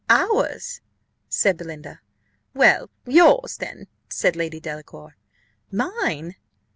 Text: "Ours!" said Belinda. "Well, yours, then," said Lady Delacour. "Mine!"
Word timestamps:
"Ours!" 0.09 0.81
said 1.29 1.57
Belinda. 1.57 2.01
"Well, 2.55 2.89
yours, 3.05 3.57
then," 3.57 3.85
said 4.09 4.35
Lady 4.35 4.59
Delacour. 4.59 5.15
"Mine!" 5.71 6.37